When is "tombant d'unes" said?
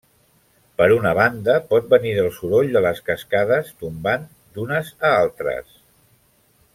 3.85-4.93